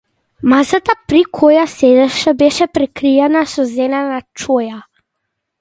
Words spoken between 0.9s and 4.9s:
при која седеше беше прекриена со зелена чоја.